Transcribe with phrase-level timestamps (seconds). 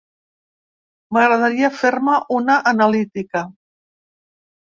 [1.17, 3.43] M'agradaria fer-me una analítica.